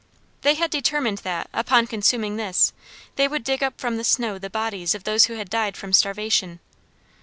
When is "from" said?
3.79-3.97, 5.77-5.93